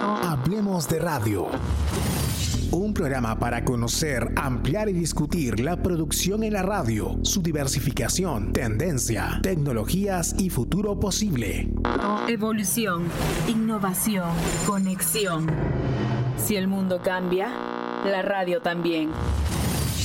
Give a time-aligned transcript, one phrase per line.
[0.00, 1.48] Hablemos de radio.
[2.70, 9.40] Un programa para conocer, ampliar y discutir la producción en la radio, su diversificación, tendencia,
[9.42, 11.68] tecnologías y futuro posible.
[12.28, 13.04] Evolución,
[13.48, 14.30] innovación,
[14.66, 15.46] conexión.
[16.36, 17.48] Si el mundo cambia,
[18.04, 19.10] la radio también.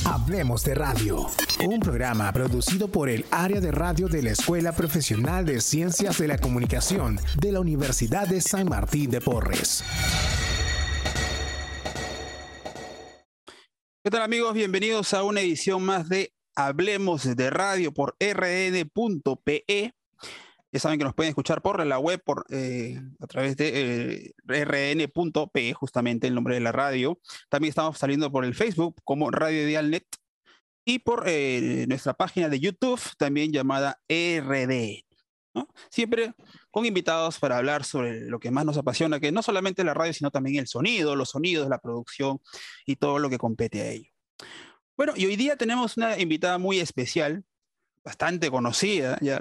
[0.04, 1.28] Hablemos de Radio,
[1.60, 6.28] un programa producido por el área de radio de la Escuela Profesional de Ciencias de
[6.28, 9.84] la Comunicación de la Universidad de San Martín de Porres.
[14.02, 14.54] ¿Qué tal amigos?
[14.54, 19.94] Bienvenidos a una edición más de Hablemos de Radio por rn.pe.
[20.72, 24.64] Ya saben que nos pueden escuchar por la web, por, eh, a través de eh,
[25.06, 27.20] rn.pe, justamente el nombre de la radio.
[27.48, 30.04] También estamos saliendo por el Facebook como Radio Dialnet
[30.84, 35.04] y por eh, nuestra página de YouTube, también llamada RD.
[35.88, 36.34] Siempre
[36.70, 40.12] con invitados para hablar sobre lo que más nos apasiona, que no solamente la radio,
[40.12, 42.40] sino también el sonido, los sonidos, la producción
[42.86, 44.10] y todo lo que compete a ello.
[44.96, 47.44] Bueno, y hoy día tenemos una invitada muy especial,
[48.04, 49.40] bastante conocida, ya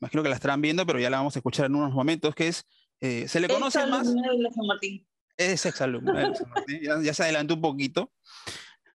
[0.00, 2.48] imagino que la estarán viendo, pero ya la vamos a escuchar en unos momentos, que
[2.48, 2.66] es,
[3.00, 4.06] eh, se le conoce más...
[4.06, 5.06] De San Martín.
[5.36, 8.12] Es exalumna de San Martín, ya, ya, se adelantó un poquito.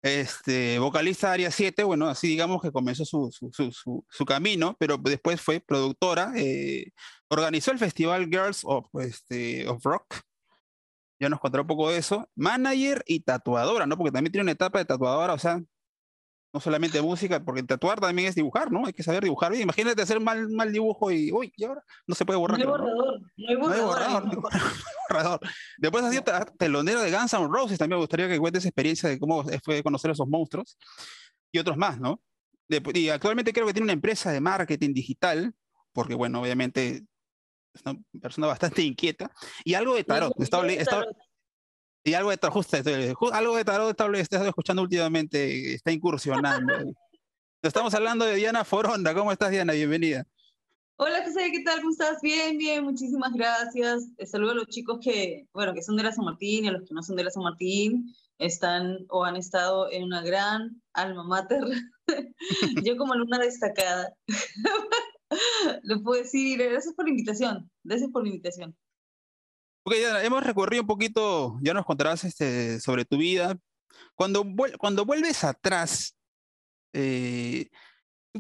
[0.02, 4.98] Este, vocalista Área 7, bueno, así digamos que comenzó su, su, su, su camino, pero
[4.98, 6.92] después fue productora, eh,
[7.28, 10.22] organizó el festival Girls of, este, of Rock,
[11.20, 13.98] ya nos contará un poco de eso, manager y tatuadora, ¿no?
[13.98, 15.62] Porque también tiene una etapa de tatuadora, o sea,
[16.52, 18.86] no solamente música, porque tatuar también es dibujar, ¿no?
[18.86, 19.64] Hay que saber dibujar bien.
[19.64, 22.60] Imagínate hacer mal, mal dibujo y, uy, y ahora no se puede borrar.
[22.60, 24.24] No hay borrador, no hay borrador.
[25.12, 25.40] No hay borrador,
[25.78, 26.24] Después ha sido
[26.58, 30.10] telonero de Guns N' Roses, también me gustaría que cuentes experiencia de cómo fue conocer
[30.10, 30.78] a esos monstruos
[31.52, 32.22] y otros más, ¿no?
[32.94, 35.54] y actualmente creo que tiene una empresa de marketing digital,
[35.92, 37.04] porque bueno, obviamente
[37.74, 39.32] es una persona bastante inquieta,
[39.64, 40.34] y algo de tarot.
[42.10, 42.78] Y algo de tarot, justo,
[43.32, 46.74] algo de tarot estado escuchando últimamente, está incursionando.
[47.62, 49.14] Estamos hablando de Diana Foronda.
[49.14, 49.74] ¿Cómo estás, Diana?
[49.74, 50.26] Bienvenida.
[50.96, 51.80] Hola, José, ¿qué tal?
[51.82, 52.20] ¿Cómo estás?
[52.22, 54.08] Bien, bien, muchísimas gracias.
[54.26, 56.88] Saludo a los chicos que, bueno, que son de la San Martín y a los
[56.88, 61.24] que no son de la San Martín, están o han estado en una gran alma
[61.26, 61.64] mater.
[62.84, 64.16] Yo como alumna destacada.
[65.84, 68.76] Lo puedo decir, gracias por la invitación, gracias por la invitación.
[69.90, 73.58] Ok, ya hemos recorrido un poquito, ya nos contarás este, sobre tu vida.
[74.14, 74.46] Cuando,
[74.78, 76.16] cuando vuelves atrás,
[76.94, 77.72] eh,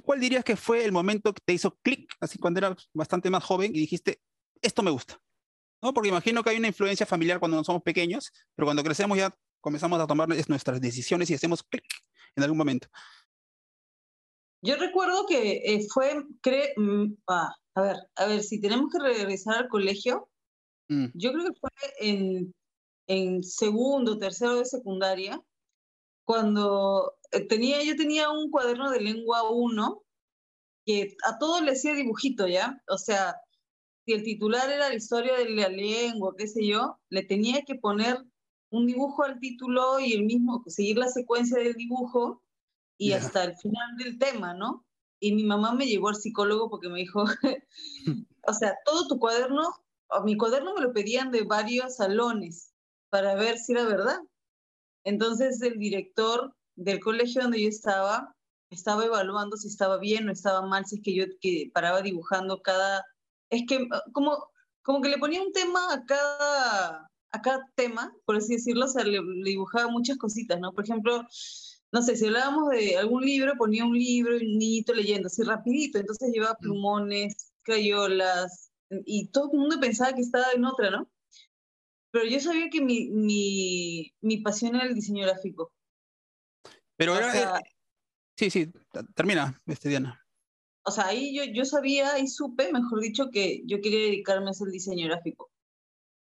[0.03, 3.43] ¿cuál dirías que fue el momento que te hizo clic, así cuando eras bastante más
[3.43, 4.21] joven y dijiste,
[4.61, 5.19] esto me gusta?
[5.81, 5.91] ¿No?
[5.91, 9.35] Porque imagino que hay una influencia familiar cuando no somos pequeños, pero cuando crecemos ya
[9.59, 11.91] comenzamos a tomar nuestras decisiones y hacemos clic
[12.35, 12.89] en algún momento.
[14.61, 18.99] Yo recuerdo que eh, fue, cre mm, ah, a ver, a ver, si tenemos que
[18.99, 20.29] regresar al colegio,
[20.89, 21.05] Mm.
[21.13, 21.69] Yo creo que fue
[21.99, 22.53] en,
[23.07, 25.41] en segundo, tercero de secundaria,
[26.25, 30.03] cuando eh, tenía, yo tenía un cuaderno de lengua 1
[30.85, 32.81] que a todo le hacía dibujito, ¿ya?
[32.87, 33.35] O sea,
[34.05, 37.75] si el titular era la historia de la lengua, qué sé yo, le tenía que
[37.75, 38.17] poner
[38.71, 42.43] un dibujo al título y el mismo, seguir la secuencia del dibujo
[42.97, 44.85] y hasta el final del tema, ¿no?
[45.19, 47.23] Y mi mamá me llevó al psicólogo porque me dijo,
[48.47, 49.63] o sea, todo tu cuaderno
[50.23, 52.73] mi cuaderno me lo pedían de varios salones
[53.09, 54.19] para ver si era verdad.
[55.03, 58.35] Entonces el director del colegio donde yo estaba
[58.69, 62.61] estaba evaluando si estaba bien o estaba mal, si es que yo que paraba dibujando
[62.61, 63.03] cada...
[63.49, 64.47] Es que como,
[64.83, 69.03] como que le ponía un tema a cada, a cada tema, por así decirlo, o
[69.03, 70.71] le, dibujaba muchas cositas, ¿no?
[70.73, 71.25] Por ejemplo,
[71.91, 75.41] no sé, si hablábamos de algún libro, ponía un libro y un niñito leyendo, así
[75.41, 78.68] rapidito, entonces llevaba plumones, crayolas,
[79.05, 81.09] y todo el mundo pensaba que estaba en otra, ¿no?
[82.11, 85.71] Pero yo sabía que mi, mi, mi pasión era el diseño gráfico.
[86.97, 87.61] Pero era...
[88.35, 88.71] sí, sí,
[89.15, 90.25] termina, este, Diana.
[90.83, 94.51] O sea, ahí yo, yo sabía y supe, mejor dicho, que yo quería dedicarme a
[94.51, 95.51] hacer diseño gráfico.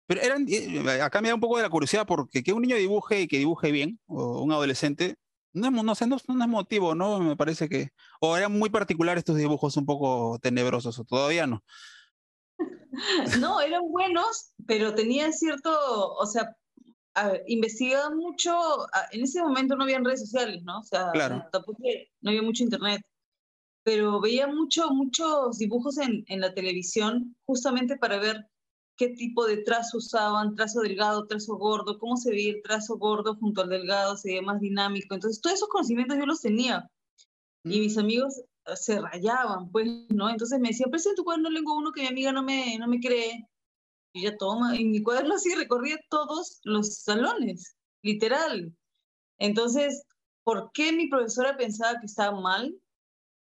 [0.07, 2.77] Pero eran, eh, acá me da un poco de la curiosidad porque que un niño
[2.77, 5.17] dibuje y que dibuje bien, o un adolescente,
[5.53, 7.19] no, no sé, no, no, es motivo, ¿no?
[7.19, 11.65] Me parece que, o eran muy particulares estos dibujos un poco tenebrosos, o todavía no.
[13.41, 15.71] No, eran buenos, pero tenían cierto,
[16.15, 16.57] o sea,
[17.47, 18.55] investigaba mucho,
[19.13, 20.81] en ese momento no había redes sociales, ¿no?
[20.81, 21.13] O sea,
[21.51, 21.83] tampoco
[22.21, 23.03] no había mucho internet,
[23.83, 28.47] pero veía mucho, muchos dibujos en, en la televisión justamente para ver
[28.97, 33.37] qué tipo de trazo usaban, trazo delgado, trazo gordo, cómo se veía el trazo gordo
[33.37, 35.15] junto al delgado, se veía más dinámico.
[35.15, 36.91] Entonces, todos esos conocimientos yo los tenía.
[37.65, 38.01] Y mis mm.
[38.01, 38.43] amigos
[38.75, 40.29] se rayaban, pues, ¿no?
[40.29, 43.01] Entonces me decía, presenta tu cuaderno lengua uno que mi amiga no me, no me
[43.01, 43.49] cree.
[44.13, 48.75] Y ya toma, y mi cuaderno así recorría todos los salones, literal.
[49.39, 50.05] Entonces,
[50.43, 52.75] ¿por qué mi profesora pensaba que estaba mal?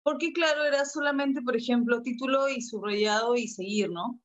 [0.02, 4.20] Porque claro, era solamente, por ejemplo, título y subrayado y seguir, ¿no?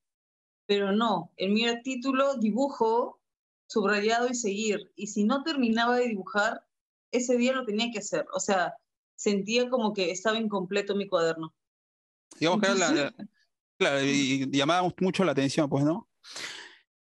[0.65, 3.21] Pero no, el mío era título, dibujo,
[3.67, 4.91] subrayado y seguir.
[4.95, 6.65] Y si no terminaba de dibujar,
[7.11, 8.25] ese día lo tenía que hacer.
[8.33, 8.75] O sea,
[9.15, 11.53] sentía como que estaba incompleto mi cuaderno.
[12.39, 13.13] Digamos que era la,
[13.77, 16.09] claro, y llamaba mucho la atención, pues, ¿no?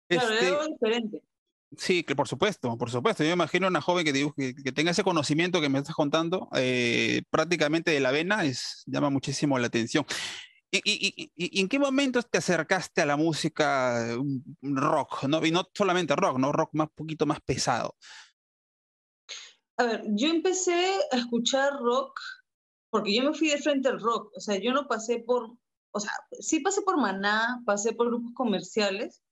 [0.09, 1.23] Claro, era este algo diferente.
[1.77, 3.23] Sí, que por supuesto, por supuesto.
[3.23, 7.23] Yo me imagino una joven que, que, tenga ese conocimiento que me estás contando, eh,
[7.31, 10.05] prácticamente de la vena, es, llama muchísimo la atención.
[10.71, 14.07] ¿Y, y, en qué momento te acercaste a la música
[14.63, 15.25] rock?
[15.25, 15.45] ¿no?
[15.45, 16.51] Y no solamente rock, ¿no?
[16.51, 17.97] Rock más poquito más pesado.
[19.83, 22.17] A ver, yo empecé a escuchar rock
[22.89, 24.31] porque yo me fui de frente al rock.
[24.37, 25.57] O sea, yo no pasé por,
[25.91, 29.25] o sea, sí pasé por Maná, pasé por grupos comerciales,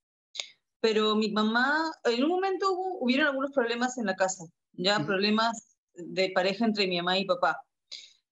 [0.81, 5.76] pero mi mamá, en un momento hubo, hubieron algunos problemas en la casa, ya problemas
[5.94, 7.62] de pareja entre mi mamá y papá.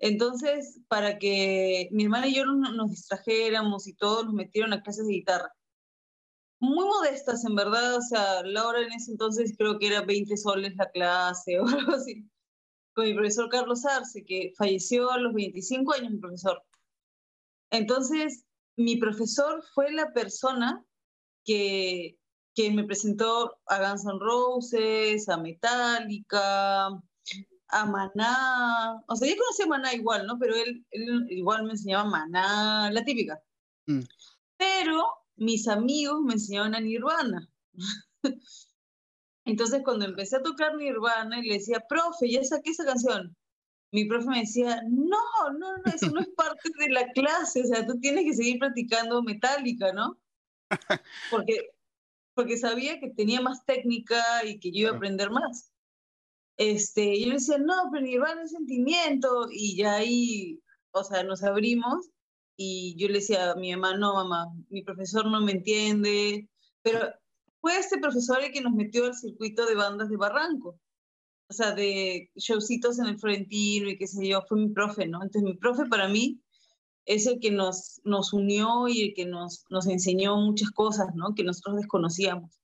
[0.00, 5.06] Entonces, para que mi hermana y yo nos distrajéramos y todos nos metieron a clases
[5.06, 5.52] de guitarra.
[6.60, 10.36] Muy modestas, en verdad, o sea, la hora en ese entonces creo que era 20
[10.36, 12.28] soles la clase o algo así.
[12.94, 16.62] Con mi profesor Carlos Arce, que falleció a los 25 años, mi profesor.
[17.70, 18.44] Entonces,
[18.76, 20.84] mi profesor fue la persona
[21.44, 22.18] que
[22.58, 29.00] que me presentó a Guns N' Roses, a Metallica, a Maná.
[29.06, 30.40] O sea, yo conocía a Maná igual, ¿no?
[30.40, 30.84] Pero él,
[31.30, 33.40] igual me enseñaba Maná, la típica.
[33.86, 34.00] Mm.
[34.56, 35.06] Pero
[35.38, 37.48] mis amigos me enseñaban a Nirvana.
[39.44, 43.34] Entonces, cuando empecé a tocar Nirvana y le decía, profe, ya saqué esa canción,
[43.92, 45.16] mi profe me decía, no,
[45.58, 48.58] no, no, eso no es parte de la clase, o sea, tú tienes que seguir
[48.58, 50.18] practicando Metallica, ¿no?
[51.30, 51.70] Porque
[52.38, 55.72] porque sabía que tenía más técnica y que yo iba a aprender más.
[56.56, 60.62] Este, y yo le decía, no, pero Nirvana es sentimiento, y ya ahí,
[60.92, 62.10] o sea, nos abrimos,
[62.60, 66.50] y yo le decía a mi mamá, no, mamá, mi profesor no me entiende,
[66.82, 66.98] pero
[67.60, 70.80] fue este profesor el que nos metió al circuito de bandas de Barranco,
[71.48, 75.22] o sea, de showcitos en el Florentino y qué sé yo, fue mi profe, ¿no?
[75.22, 76.42] Entonces mi profe para mí
[77.06, 81.36] es el que nos, nos unió y el que nos, nos enseñó muchas cosas, ¿no?
[81.36, 82.58] Que nosotros desconocíamos.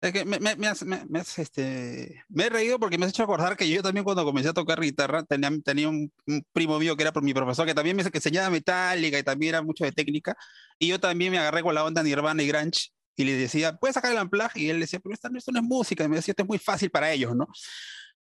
[0.00, 0.98] Es que me, me, me, has, me,
[1.36, 4.54] este, me he reído porque me has hecho acordar que yo también cuando comencé a
[4.54, 6.10] tocar guitarra tenía, tenía un,
[6.52, 9.62] primo mío que era por mi profesor que también me enseñaba metálica y también era
[9.62, 10.34] mucho de técnica
[10.78, 13.94] y yo también me agarré con la onda Nirvana y Grunge y le decía, ¿puedes
[13.94, 14.60] sacar el amplaje?
[14.60, 16.04] Y él decía, pero esto, esto no es música.
[16.04, 17.46] Y me decía, esto es muy fácil para ellos, ¿no?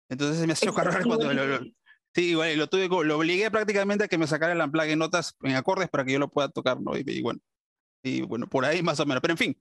[0.08, 1.60] Entonces me hacía acordar cuando lo,
[2.14, 5.36] Sí, igual, lo tuve, lo obligué prácticamente a que me sacara el amplague en notas,
[5.42, 6.96] en acordes para que yo lo pueda tocar, ¿no?
[6.96, 7.40] Y, bueno,
[8.02, 9.20] y bueno, por ahí más o menos.
[9.20, 9.56] Pero en fin,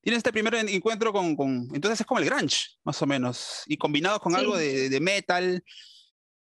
[0.00, 3.76] tiene este primer encuentro con, con, entonces es como el grunge, más o menos, y
[3.76, 5.64] combinado con algo de, de, metal.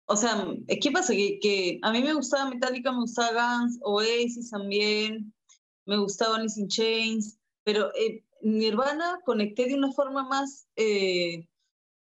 [0.05, 0.47] O sea,
[0.81, 1.13] ¿qué pasa?
[1.13, 5.33] Que, que, a mí me gustaba Metallica, me gustaba Guns, Oasis también,
[5.85, 11.47] me gustaba Alice in Chains, pero eh, Nirvana conecté de una forma más, eh,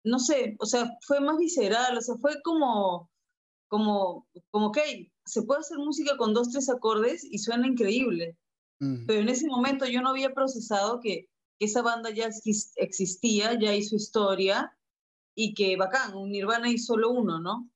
[0.04, 3.10] no sé, o sea, fue más visceral, o sea, fue como
[3.70, 8.36] como, como que se puede hacer música con dos, tres acordes y suena increíble.
[8.80, 11.28] Pero en ese momento yo no había procesado que,
[11.58, 12.30] esa banda ya
[12.76, 14.74] existía, ya hizo historia
[15.36, 17.70] y que bacán, un Nirvana y solo uno, ¿no?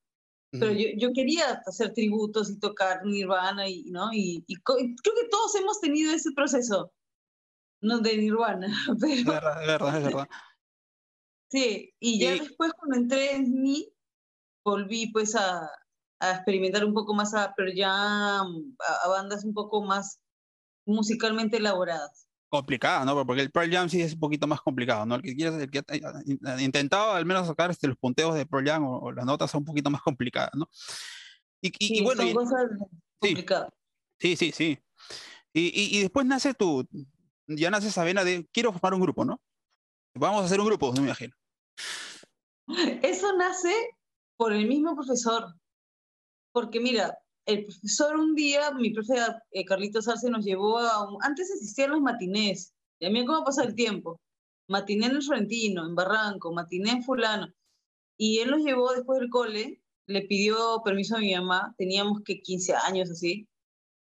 [0.50, 4.08] Pero yo, yo, quería hacer tributos y tocar Nirvana y, ¿no?
[4.12, 6.94] Y, creo que todos hemos tenido ese proceso,
[7.82, 8.68] no de Nirvana,
[9.00, 9.12] pero...
[9.12, 10.28] Es verdad, es verdad, es verdad.
[11.50, 13.92] Sí, y ya después cuando entré en mí,
[14.64, 15.70] volví pues a,
[16.20, 20.20] a experimentar un poco más a Pearl Jam, a, bandas un poco más
[20.86, 22.28] musicalmente elaboradas.
[22.48, 23.26] Complicada, ¿no?
[23.26, 25.16] Porque el Pearl Jam sí es un poquito más complicado, ¿no?
[25.16, 25.82] El que quieras, el que
[26.44, 29.60] ha intentado al menos sacar este, los punteos de Pearl Jam o, las notas son
[29.60, 30.68] un poquito más complicadas, ¿no?
[31.60, 32.70] Y, y, bueno, son cosas
[33.18, 33.72] complicadas.
[34.18, 34.78] Sí, sí, sí.
[35.52, 36.86] Y, y, después nace tu,
[37.46, 39.40] ya nace esa vena de quiero formar un grupo, ¿no?
[40.14, 41.34] Vamos a hacer un grupo, no me imagino.
[43.02, 43.72] Eso nace
[44.36, 45.54] por el mismo profesor.
[46.52, 49.14] Porque mira, el profesor un día, mi profe
[49.50, 51.08] eh, Carlitos Arce nos llevó a...
[51.22, 54.20] antes existían los matinés, y a mí cómo pasa el tiempo.
[54.68, 57.52] Matiné en el Florentino, en Barranco, matiné en fulano.
[58.16, 62.40] Y él nos llevó después del cole, le pidió permiso a mi mamá, teníamos que
[62.40, 63.46] 15 años así.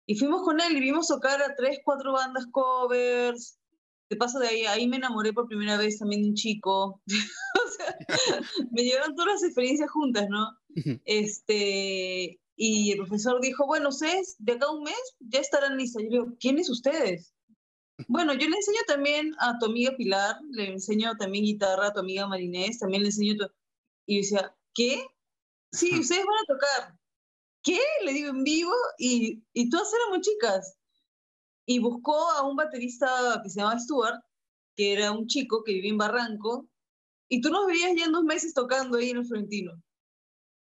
[0.07, 3.59] Y fuimos con él y vimos tocar a tres, cuatro bandas covers.
[4.09, 7.03] De paso de ahí, ahí me enamoré por primera vez también de un chico.
[7.07, 7.99] o sea,
[8.71, 10.49] me llevaron todas las experiencias juntas, ¿no?
[11.05, 16.03] este, y el profesor dijo, bueno, ustedes de acá a un mes ya estarán listos.
[16.03, 17.33] Yo le digo, ¿quiénes ustedes?
[18.09, 22.01] Bueno, yo le enseño también a tu amiga Pilar, le enseño también guitarra a tu
[22.01, 23.35] amiga Marinés, también le enseño.
[24.07, 25.07] Y decía, ¿qué?
[25.71, 26.99] Sí, ustedes van a tocar.
[27.63, 27.79] ¿Qué?
[28.05, 30.77] Le digo en vivo y, y todas éramos chicas.
[31.65, 34.21] Y buscó a un baterista que se llamaba Stuart,
[34.75, 36.69] que era un chico que vivía en Barranco,
[37.29, 39.81] y tú nos veías ya en dos meses tocando ahí en el Florentino.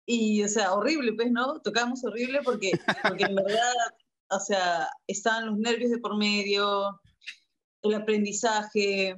[0.06, 1.60] Y, o sea, horrible, pues, ¿no?
[1.62, 2.72] Tocábamos horrible porque,
[3.04, 3.74] porque en verdad,
[4.30, 7.00] o sea, estaban los nervios de por medio,
[7.84, 9.18] el aprendizaje,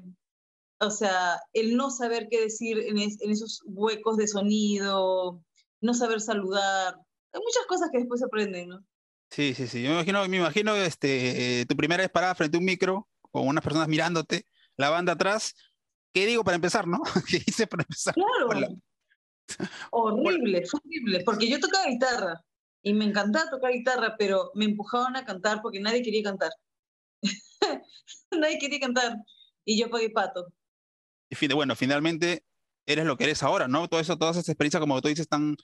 [0.80, 5.44] o sea, el no saber qué decir en, en esos huecos de sonido,
[5.82, 6.96] no saber saludar.
[7.34, 8.86] Hay muchas cosas que después aprenden, ¿no?
[9.30, 9.82] Sí, sí, sí.
[9.82, 13.48] Yo me imagino, me imagino este, tu primera vez parada frente a un micro, con
[13.48, 14.46] unas personas mirándote,
[14.78, 15.56] la banda atrás.
[16.14, 17.00] ¿Qué digo para empezar, no?
[17.30, 18.14] ¿Qué hice para empezar?
[18.14, 18.78] Claro.
[19.92, 22.44] Horrible, horrible, porque yo tocaba guitarra
[22.82, 26.52] y me encantaba tocar guitarra, pero me empujaban a cantar porque nadie quería cantar.
[28.32, 29.18] nadie quería cantar
[29.64, 30.48] y yo pagué pato.
[31.30, 32.44] Y bueno, finalmente
[32.86, 33.88] eres lo que eres ahora, ¿no?
[33.88, 35.56] Todo eso, todas esas experiencias, como tú dices, están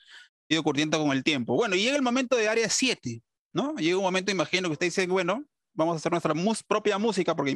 [0.48, 1.54] ido curtiendo con el tiempo.
[1.54, 3.22] Bueno, y llega el momento de Área 7,
[3.52, 3.74] ¿no?
[3.76, 6.34] Llega un momento, imagino que usted dice, bueno, vamos a hacer nuestra
[6.66, 7.52] propia música, porque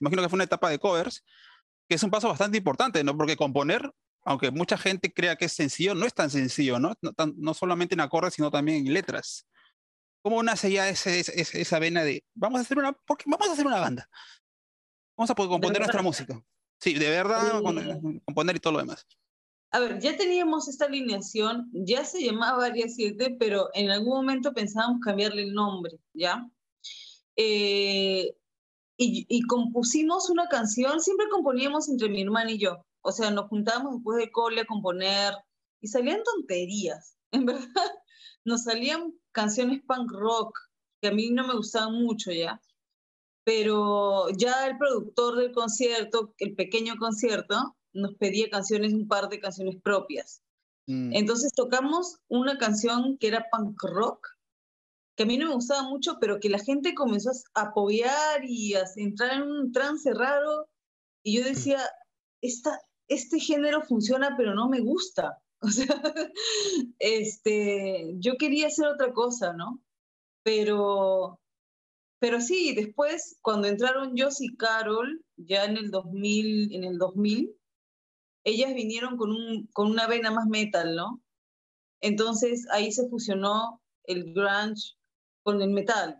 [0.00, 1.24] imagino que fue una etapa de covers,
[1.88, 3.16] que es un paso bastante importante, ¿no?
[3.16, 3.92] Porque componer
[4.24, 6.94] aunque mucha gente crea que es sencillo, no es tan sencillo, ¿no?
[7.36, 9.46] No, solamente en acordes, sino también en letras.
[10.22, 13.66] ¿Cómo nace ya ese, esa vena de, vamos a hacer una, porque vamos a hacer
[13.66, 14.08] una banda?
[15.16, 16.42] Vamos a poder componer nuestra música.
[16.80, 17.60] Sí, de verdad,
[18.24, 19.06] componer y todo lo demás.
[19.70, 24.54] A ver, ya teníamos esta alineación, ya se llamaba Área 7, pero en algún momento
[24.54, 26.48] pensábamos cambiarle el nombre, ¿ya?
[27.36, 28.34] Eh,
[28.96, 32.84] y, y, compusimos una canción, siempre componíamos entre mi hermana y yo.
[33.02, 35.34] O sea, nos juntábamos después de cole a componer
[35.80, 37.92] y salían tonterías, en verdad.
[38.44, 40.58] Nos salían canciones punk rock
[41.00, 42.60] que a mí no me gustaban mucho ya.
[43.44, 49.40] Pero ya el productor del concierto, el pequeño concierto, nos pedía canciones, un par de
[49.40, 50.42] canciones propias.
[50.86, 51.14] Mm.
[51.14, 54.26] Entonces tocamos una canción que era punk rock,
[55.16, 58.74] que a mí no me gustaba mucho, pero que la gente comenzó a apoyar y
[58.74, 60.68] a entrar en un trance raro.
[61.22, 61.80] Y yo decía,
[62.40, 62.78] esta,
[63.08, 65.38] este género funciona, pero no me gusta.
[65.60, 66.00] O sea,
[67.00, 69.82] este, yo quería hacer otra cosa, ¿no?
[70.44, 71.40] Pero,
[72.20, 77.58] pero sí, después, cuando entraron Joss y Carol, ya en el 2000, en el 2000
[78.44, 81.20] ellas vinieron con, un, con una vena más metal, ¿no?
[82.00, 84.96] Entonces ahí se fusionó el grunge
[85.42, 86.18] con el metal.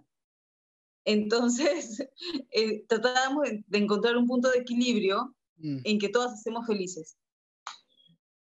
[1.04, 2.06] Entonces
[2.50, 5.78] eh, tratábamos de, encontrar un punto de equilibrio Mm.
[5.84, 7.16] en que todas estemos felices.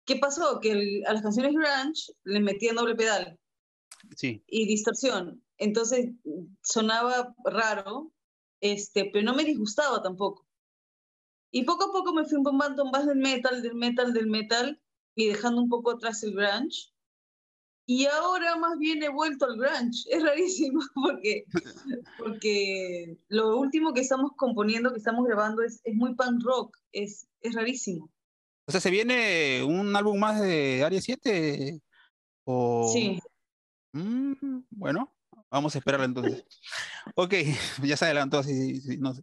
[0.06, 0.60] ¿Qué pasó?
[0.60, 3.40] Que a las canciones grunge le metían doble pedal
[4.16, 4.44] sí.
[4.48, 5.44] y distorsión.
[5.58, 6.12] Entonces
[6.62, 8.12] sonaba raro,
[8.62, 10.48] este, pero no me disgustaba tampoco.
[11.52, 14.82] Y poco a poco me fui bombando más del metal, del metal, del metal,
[15.16, 16.92] y dejando un poco atrás el grunge.
[17.88, 20.06] Y ahora más bien he vuelto al grunge.
[20.10, 21.46] Es rarísimo porque,
[22.18, 26.78] porque lo último que estamos componiendo, que estamos grabando es, es muy punk rock.
[26.92, 28.10] Es, es rarísimo.
[28.68, 31.80] O sea, ¿se viene un álbum más de Área 7?
[32.46, 32.90] O...
[32.92, 33.20] Sí.
[33.94, 35.16] Mm, bueno,
[35.52, 36.44] vamos a esperarlo entonces.
[37.16, 37.34] ok,
[37.84, 39.22] ya se adelantó, así, no sé.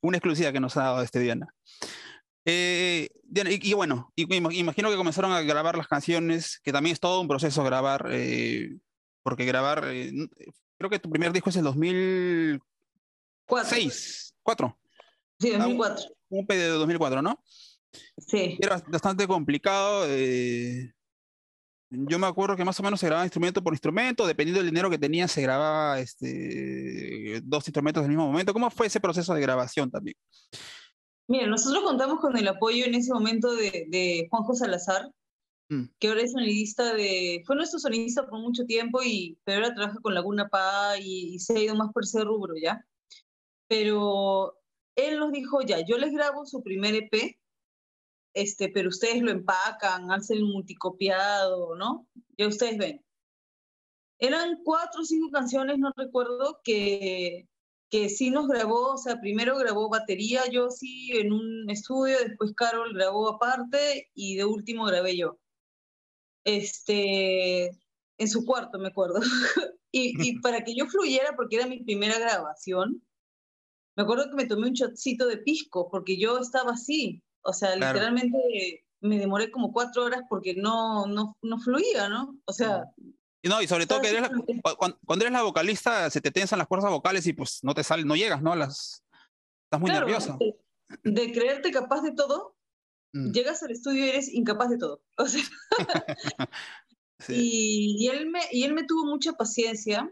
[0.00, 1.52] Una exclusiva que nos ha dado este Diana.
[2.44, 7.28] Eh, y, bueno, imagino que comenzaron a grabar las canciones, que también es todo un
[7.28, 8.76] proceso grabar, eh,
[9.22, 10.12] porque grabar, eh,
[10.78, 14.76] creo que tu primer disco es el 2006, ¿4?
[15.40, 16.04] Sí, 2004.
[16.28, 17.42] Un, un de 2004, ¿no?
[18.18, 18.58] Sí.
[18.60, 20.06] Era bastante complicado.
[21.90, 24.90] yo me acuerdo que más o menos se grababa instrumento por instrumento, dependiendo del dinero
[24.90, 28.52] que tenía, se grababa este, dos instrumentos al mismo momento.
[28.52, 30.16] ¿Cómo fue ese proceso de grabación también?
[31.26, 35.10] Mira, nosotros contamos con el apoyo en ese momento de, de Juanjo Salazar,
[35.70, 35.84] mm.
[35.98, 40.00] que ahora es sonidista de, fue nuestro sonidista por mucho tiempo, y, pero ahora trabaja
[40.00, 42.84] con Laguna Pa y, se ha ido más por ese rubro, ¿ya?
[43.68, 44.58] Pero
[44.96, 47.38] él nos dijo, ya, yo les grabo su primer EP,
[48.34, 52.06] este, pero ustedes lo empacan, hacen el multicopiado, ¿no?
[52.36, 53.02] Ya ustedes ven.
[54.18, 57.48] Eran cuatro o cinco canciones, no recuerdo, que
[57.94, 62.52] que sí nos grabó, o sea, primero grabó batería yo sí en un estudio, después
[62.56, 65.38] Carol grabó aparte y de último grabé yo.
[66.42, 67.66] Este,
[68.18, 69.20] en su cuarto, me acuerdo.
[69.92, 73.00] y, y, para que yo fluyera, porque era mi primera grabación,
[73.94, 77.76] me acuerdo que me tomé un shotcito de pisco, porque yo estaba así, o sea,
[77.76, 82.40] literalmente me demoré como cuatro horas porque no, no, no fluía, ¿no?
[82.46, 82.86] O sea,
[83.44, 84.30] y no, y sobre todo que eres
[84.78, 88.08] cuando, eres la vocalista se te tensan las fuerzas vocales y pues no te salen,
[88.08, 88.56] no llegas, ¿no?
[88.56, 89.04] Las,
[89.64, 90.38] Estás muy nerviosa.
[91.02, 92.56] De, creerte capaz de todo,
[93.12, 93.32] mm.
[93.32, 95.02] llegas al estudio y eres incapaz de todo.
[95.18, 95.42] O sea,
[97.28, 100.10] y, él me, y él me tuvo mucha paciencia,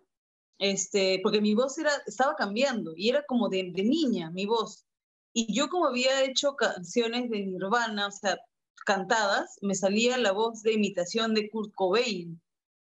[0.59, 4.85] este, porque mi voz era, estaba cambiando y era como de, de niña mi voz.
[5.33, 8.39] Y yo como había hecho canciones de Nirvana, o sea,
[8.85, 12.43] cantadas, me salía la voz de imitación de Kurt Cobain.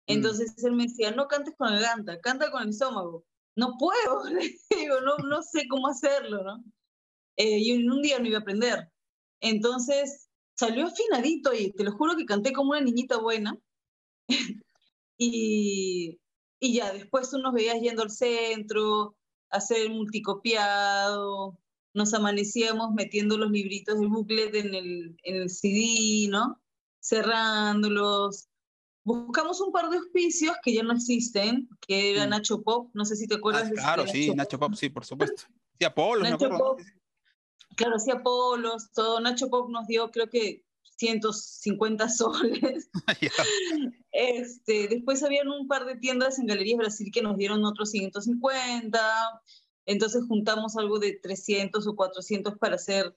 [0.07, 0.13] Mm.
[0.13, 3.25] Entonces él me decía, no cantes con la garganta, canta con el estómago.
[3.57, 4.25] No puedo,
[4.71, 6.65] digo, no, no sé cómo hacerlo, ¿no?
[7.37, 8.89] Eh, y un día no iba a aprender.
[9.41, 13.59] Entonces salió afinadito y te lo juro que canté como una niñita buena.
[15.19, 16.19] y,
[16.61, 19.17] y ya, después tú nos veías yendo al centro,
[19.51, 21.59] hacer multicopiado,
[21.95, 26.61] nos amanecíamos metiendo los libritos del booklet en el, en el CD, ¿no?
[27.01, 28.49] Cerrándolos.
[29.05, 32.27] Buscamos un par de auspicios que ya no existen, que era.
[32.27, 33.69] Nacho Pop, no sé si te acuerdas.
[33.69, 34.75] Ah, claro, sí, Nacho Pop.
[34.75, 35.43] sí, por supuesto.
[35.79, 36.81] Sí, Apolo, Nacho Pop,
[37.77, 39.21] claro, sí, Apolos, todo.
[39.21, 40.65] Nacho Pop nos dio, creo que
[40.97, 42.89] 150 soles.
[44.13, 49.43] este, después habían un par de tiendas en Galerías Brasil que nos dieron otros 150.
[49.87, 53.15] Entonces juntamos algo de 300 o 400 para hacer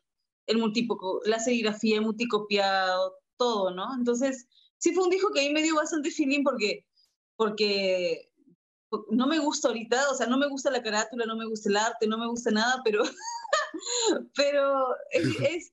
[0.48, 3.94] el multipo, la serigrafía, el multicopiado, todo, ¿no?
[3.96, 6.86] Entonces, sí fue un disco que a mí me dio bastante feeling porque,
[7.36, 8.30] porque
[9.10, 11.78] no me gusta ahorita, o sea, no me gusta la carátula, no me gusta el
[11.78, 13.04] arte, no me gusta nada, pero,
[14.36, 15.70] pero es,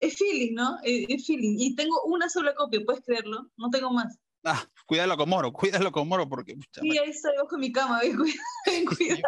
[0.00, 0.78] es, feeling, ¿no?
[0.82, 1.56] Es, feeling.
[1.58, 3.48] Y tengo una sola copia, ¿puedes creerlo?
[3.56, 4.18] No tengo más.
[4.44, 6.56] Ah, cuídalo con Moro, cuídalo con Moro porque...
[6.80, 8.00] sí, ahí debajo de mi cama,
[8.96, 9.22] cuidado.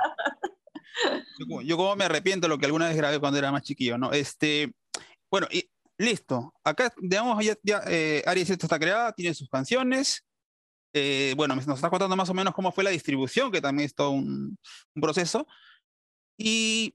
[1.65, 4.13] Yo, como me arrepiento de lo que alguna vez grabé cuando era más chiquillo, ¿no?
[4.13, 4.73] Este,
[5.31, 5.71] bueno, y
[6.01, 6.55] listo.
[6.65, 10.25] Acá, digamos, ya, ya eh, Aries esto está creada, tiene sus canciones.
[10.93, 13.95] Eh, bueno, nos está contando más o menos cómo fue la distribución, que también es
[13.95, 14.59] todo un,
[14.95, 15.47] proceso.
[16.39, 16.95] Y,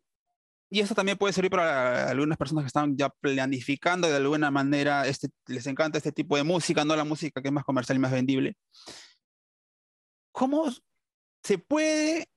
[0.70, 5.08] y eso también puede servir para algunas personas que están ya planificando de alguna manera,
[5.08, 8.02] este, les encanta este tipo de música, no la música que es más comercial y
[8.02, 8.56] más vendible.
[10.32, 10.66] ¿Cómo
[11.44, 12.28] se puede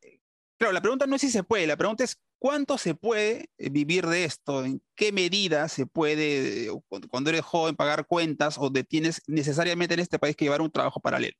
[0.58, 3.70] Claro, la pregunta no es si se puede, la pregunta es cuánto se puede eh,
[3.70, 6.70] vivir de esto, en qué medida se puede, eh,
[7.10, 11.00] cuando eres joven, pagar cuentas o tienes necesariamente en este país que llevar un trabajo
[11.00, 11.36] paralelo.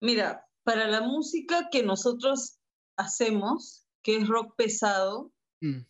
[0.00, 2.58] Mira, para la música que nosotros
[2.96, 5.80] hacemos, que es rock pesado, mm.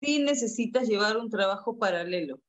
[0.00, 2.40] sí necesitas llevar un trabajo paralelo.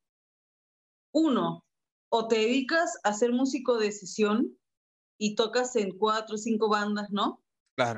[1.11, 1.65] Uno,
[2.09, 4.57] o te dedicas a ser músico de sesión
[5.17, 7.44] y tocas en cuatro o cinco bandas, ¿no?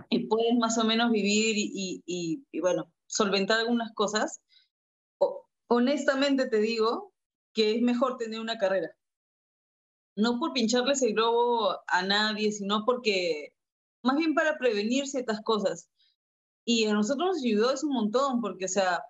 [0.09, 4.41] Y puedes más o menos vivir y, y, bueno, solventar algunas cosas.
[5.67, 7.13] honestamente te digo
[7.53, 8.89] que es mejor tener una carrera.
[10.15, 13.53] No por pincharles el globo a nadie, sino porque,
[14.03, 15.89] más bien para prevenir ciertas cosas.
[16.65, 19.03] Y a nosotros nos ayudó eso un montón, porque, o sea,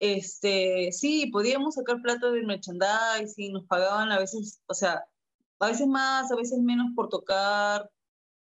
[0.00, 5.04] este, sí, podíamos sacar plata del merchandising, nos pagaban a veces, o sea,
[5.60, 7.90] a veces más, a veces menos por tocar,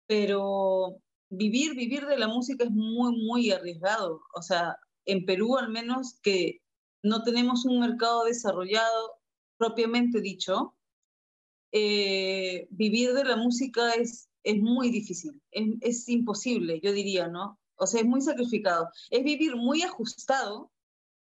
[0.07, 0.97] pero
[1.35, 4.21] vivir, vivir de la música es muy, muy arriesgado.
[4.35, 6.61] O sea, en Perú al menos que
[7.01, 9.19] no tenemos un mercado desarrollado
[9.57, 10.75] propiamente dicho,
[11.71, 17.59] eh, vivir de la música es, es muy difícil, es, imposible, yo diría, ¿no?
[17.75, 18.89] O sea, es muy sacrificado.
[19.09, 20.71] Es vivir muy ajustado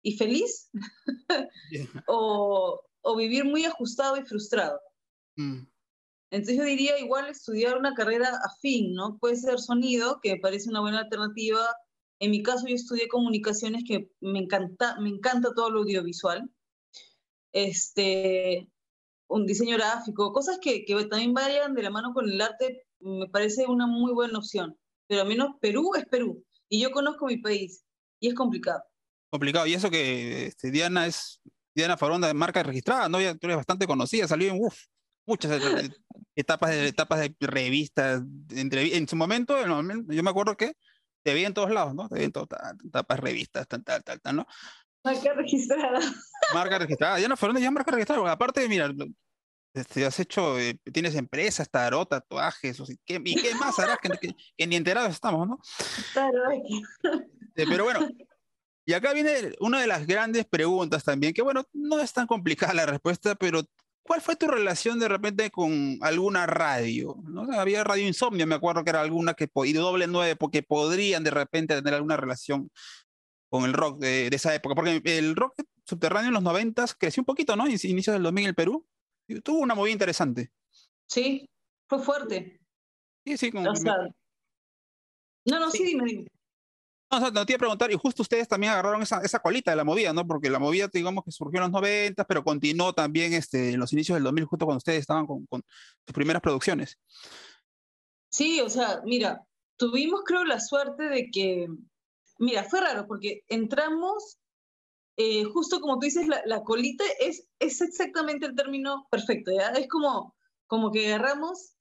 [0.02, 0.70] y feliz
[2.06, 4.78] o, o, vivir muy ajustado y frustrado.
[5.36, 5.62] Mm.
[6.35, 9.18] Entonces yo diría igual estudiar una carrera afín, ¿no?
[9.18, 11.61] Puede ser sonido, que me parece una buena alternativa.
[12.18, 16.51] En mi caso yo estudié comunicaciones, que me encanta, me encanta todo lo audiovisual.
[17.53, 18.68] Este,
[19.29, 23.29] un diseño gráfico, cosas que, que también vayan de la mano con el arte, me
[23.29, 24.77] parece una muy buena opción.
[25.07, 26.44] Pero al menos Perú es Perú.
[26.68, 27.85] Y yo conozco mi país.
[28.18, 28.83] Y es complicado.
[29.31, 29.68] Complicado.
[29.68, 31.40] Y eso que este, Diana es
[31.77, 33.20] Diana Faronda de marca registrada, ¿no?
[33.20, 34.75] Ya tú eres bastante conocida, salió en uf,
[35.26, 35.90] muchas eh,
[36.37, 40.76] etapas de, etapas de revistas, en su momento, yo me acuerdo que
[41.22, 42.08] te vi en todos lados, ¿no?
[42.08, 44.46] Te vi en todas etapas, revistas, tal, tal, tal, tal, ¿no?
[45.04, 46.00] Marca registrada.
[46.54, 48.90] Marca registrada, ya no fueron ya marca registrada, aparte, mira,
[49.74, 54.34] este, has hecho, eh, tienes empresas, tarot, tatuajes, ¿y qué, y qué más harás que,
[54.56, 55.58] que, ni enterados estamos, ¿no?
[57.54, 58.08] pero bueno,
[58.87, 62.74] y acá viene una de las grandes preguntas también, que bueno, no es tan complicada
[62.74, 63.62] la respuesta, pero
[64.04, 67.16] ¿Cuál fue tu relación de repente con alguna radio?
[67.24, 67.50] ¿no?
[67.58, 71.30] Había Radio Insomnio, me acuerdo que era alguna que, y Doble Nueve, porque podrían de
[71.30, 72.70] repente tener alguna relación
[73.48, 75.54] con el rock de, esa época, porque el rock
[75.86, 77.66] subterráneo en los noventas creció un poquito, ¿no?
[77.66, 78.86] Inicios del 2000 en el Perú.
[79.42, 80.52] Tuvo una movida interesante.
[81.06, 81.48] Sí,
[81.88, 82.60] fue fuerte.
[83.24, 83.50] Sí, sí.
[83.50, 83.72] Como...
[85.46, 86.26] no, no, sí, dime, dime.
[87.20, 89.77] No, no, te iba a preguntar, y justo ustedes también agarraron esa, esa colita de
[89.77, 90.27] la movida, ¿no?
[90.27, 93.92] Porque la movida, digamos que surgió en los 90, pero continuó también este, en los
[93.92, 95.62] inicios del 2000, justo cuando ustedes estaban con, con
[96.07, 96.98] sus primeras producciones.
[98.31, 99.46] Sí, o sea, mira,
[99.77, 101.68] tuvimos creo la suerte de que,
[102.38, 104.38] mira, fue raro porque entramos,
[105.16, 109.68] eh, justo como tú dices, la, la, colita es, es exactamente el término perfecto, ¿ya?
[109.68, 110.35] Es como,
[110.66, 111.74] como que agarramos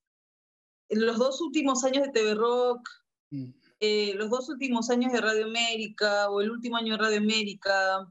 [0.89, 2.88] los dos últimos años de TV Rock,
[3.32, 3.62] mm.
[3.86, 8.10] Eh, los dos últimos años de Radio América, o el último año de Radio América,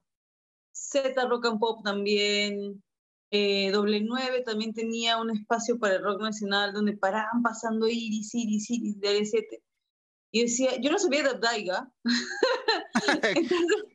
[0.71, 2.85] Z Rock and Pop también,
[3.31, 8.35] eh, Doble 9 también tenía un espacio para el rock nacional donde paraban pasando Iris,
[8.35, 9.63] Iris, Iris, de 7
[10.31, 11.91] Y decía, yo no sabía de Abdaiga.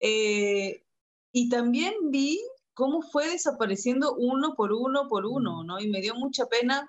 [0.00, 0.84] Eh,
[1.32, 2.40] y también vi
[2.72, 5.80] cómo fue desapareciendo uno por uno por uno, ¿no?
[5.80, 6.88] Y me dio mucha pena.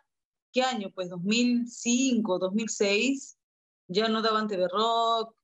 [0.53, 0.91] ¿Qué año?
[0.93, 3.38] Pues 2005, 2006.
[3.89, 5.35] Ya no daban TV Rock,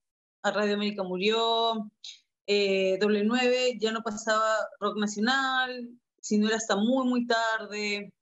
[0.44, 1.92] a Radio América murió,
[2.48, 5.90] eh, Doble 9 ya no pasaba rock nacional,
[6.22, 8.14] si no era hasta muy, muy tarde.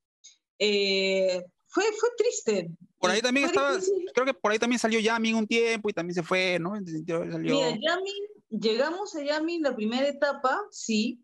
[0.59, 2.69] Eh, fue, fue triste.
[2.99, 3.77] Por ahí también estaba,
[4.13, 6.75] creo que por ahí también salió Yamin un tiempo y también se fue, ¿no?
[6.75, 7.55] Salió...
[7.55, 8.13] Mira, Yamin,
[8.49, 11.21] llegamos a Yamin la primera etapa, sí,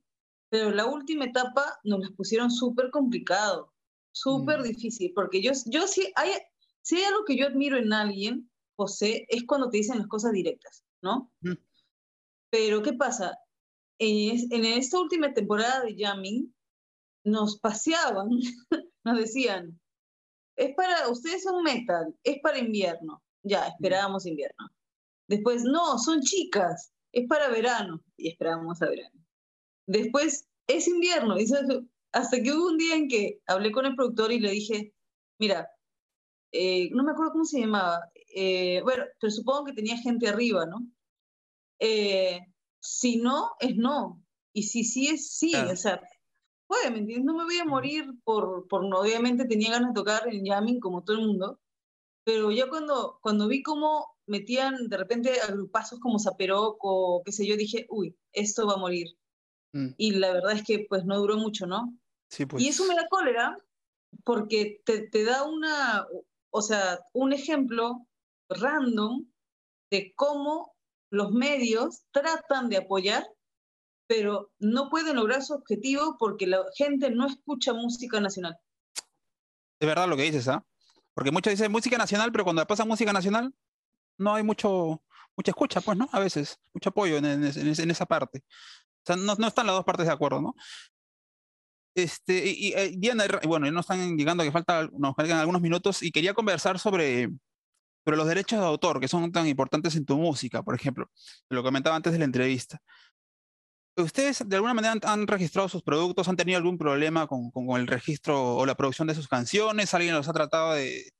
[0.49, 3.71] pero la última etapa nos las pusieron súper complicado,
[4.11, 4.63] súper mm.
[4.63, 6.31] difícil, porque yo, yo sí, hay,
[6.81, 8.48] si hay algo que yo admiro en alguien,
[8.79, 11.29] José, es cuando te dicen las cosas directas, ¿no?
[12.49, 13.37] Pero ¿qué pasa?
[13.99, 16.55] En, en, esta última temporada de Yamin,
[17.25, 18.29] nos paseaban,
[19.03, 19.77] nos decían,
[20.55, 23.21] es para, ustedes son metal, es para invierno.
[23.43, 24.69] Ya, esperábamos invierno.
[25.27, 28.01] Después, no, son chicas, es para verano.
[28.17, 29.25] Y esperábamos a verano.
[29.87, 31.35] Después, es invierno.
[32.13, 34.93] hasta que hubo un día en que hablé con el productor y le dije,
[35.37, 35.69] mira,
[36.53, 40.65] eh, no me acuerdo cómo se llamaba, eh, bueno, pero supongo que tenía gente arriba,
[40.65, 40.85] ¿no?
[41.79, 42.39] Eh,
[42.79, 44.23] si no, es no.
[44.53, 45.53] Y si sí es sí.
[45.55, 46.01] O sea,
[46.67, 47.25] puede, ¿me entiendes?
[47.25, 51.03] No me voy a morir por, por obviamente tenía ganas de tocar en jamming como
[51.03, 51.59] todo el mundo,
[52.23, 57.47] pero ya cuando, cuando vi cómo metían de repente agrupazos como Zaperoc o qué sé
[57.47, 59.07] yo, dije, uy, esto va a morir.
[59.73, 59.89] Mm.
[59.97, 61.97] Y la verdad es que pues no duró mucho, ¿no?
[62.29, 62.63] Sí, pues.
[62.63, 63.57] Y eso me da cólera
[64.23, 66.05] porque te, te da una,
[66.51, 68.07] o sea, un ejemplo
[68.49, 69.25] random
[69.91, 70.75] de cómo
[71.11, 73.25] los medios tratan de apoyar
[74.09, 78.57] pero no pueden lograr su objetivo porque la gente no escucha música nacional.
[79.79, 80.65] Es verdad lo que dices, ¿ah?
[81.13, 83.53] Porque muchos dicen música nacional, pero cuando pasa música nacional,
[84.17, 85.03] no hay mucho,
[85.37, 86.09] mucha escucha, pues, ¿no?
[86.11, 88.39] A veces, mucho apoyo en, esa parte.
[88.39, 90.55] O sea, no, están las dos partes de acuerdo, ¿no?
[91.95, 96.11] Este, y, eh, Diana, bueno, no están llegando, que falta, nos faltan algunos minutos, y
[96.11, 97.29] quería conversar sobre,
[98.03, 101.09] sobre los derechos de autor, que son tan importantes en tu música, por ejemplo.
[101.49, 102.81] Lo comentaba antes de la entrevista.
[103.95, 106.27] ¿Ustedes de alguna manera han, registrado sus productos?
[106.27, 109.93] ¿Han tenido algún problema con, el registro o la producción de sus canciones?
[109.93, 111.11] ¿Alguien los ha tratado de,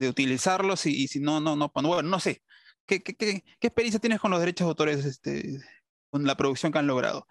[0.00, 0.86] utilizarlos?
[0.86, 2.42] Y, si no, no, no, bueno, no sé.
[2.86, 3.02] ¿Qué,
[3.60, 5.58] experiencia tienes con los derechos de autores, este,
[6.10, 7.26] con la producción que han logrado?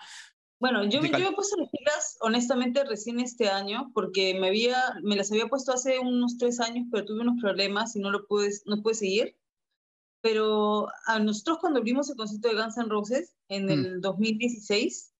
[0.61, 5.17] Bueno, yo, yo me puesto las pilas, honestamente, recién este año, porque me, había, me
[5.17, 8.51] las había puesto hace unos tres años, pero tuve unos problemas y no lo pude,
[8.65, 9.35] no pude seguir
[10.21, 13.69] pero a nosotros cuando abrimos el concierto de Guns N' Roses en mm.
[13.69, 15.13] el 2016,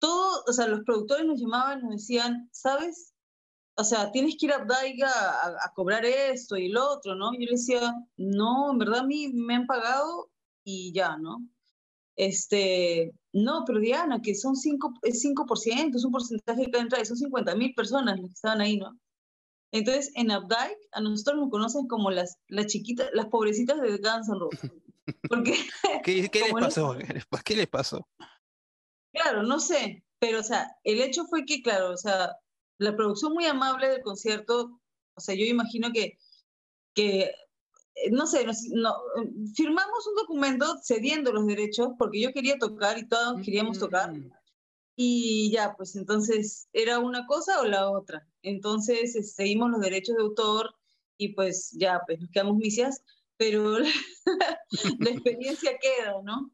[0.00, 3.14] todo, o sea, los productores nos llamaban, nos decían, ¿sabes?
[3.76, 7.32] O sea, tienes que ir a Daiga a, cobrar esto y lo otro, ¿no?
[7.32, 10.30] Y yo le decía, no, en verdad a mí me han pagado
[10.64, 11.48] y ya, ¿no?
[12.16, 17.16] Este, no, pero Diana, que son 5%, es 5%, es un porcentaje que entrada, son
[17.16, 18.98] 50 mil personas las que estaban ahí, ¿no?
[19.72, 24.28] Entonces, en Updike, a nosotros nos conocen como las, las chiquitas, las pobrecitas de Guns
[24.28, 24.70] N' Roses.
[25.28, 25.56] Porque,
[26.04, 26.96] ¿Qué, qué les pasó?
[27.44, 28.08] ¿Qué les pasó?
[29.12, 32.36] Claro, no sé, pero o sea, el hecho fue que, claro, o sea,
[32.78, 34.80] la producción muy amable del concierto,
[35.14, 36.18] o sea, yo imagino que,
[36.94, 37.32] que
[38.10, 38.94] no sé, no,
[39.54, 44.12] firmamos un documento cediendo los derechos porque yo quería tocar y todos queríamos tocar.
[44.12, 44.30] Mm.
[44.96, 48.26] Y ya, pues entonces era una cosa o la otra.
[48.42, 50.74] Entonces seguimos los derechos de autor
[51.16, 53.02] y pues ya, pues nos quedamos misias,
[53.36, 53.78] pero
[54.98, 56.50] la, experiencia queda, ¿no?